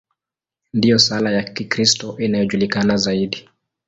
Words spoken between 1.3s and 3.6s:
ya Kikristo inayojulikana zaidi.